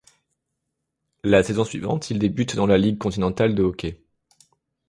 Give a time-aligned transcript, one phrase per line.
[1.23, 4.01] La saison suivante, il débute dans la Ligue continentale de hockey.